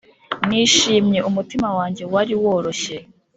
nishimye 0.47 1.19
umutima 1.29 1.67
wanjye 1.77 2.03
wari 2.13 2.33
woroshye, 2.41 2.97